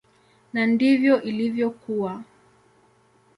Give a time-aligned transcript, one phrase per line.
[0.53, 2.23] Na ndivyo ilivyokuwa.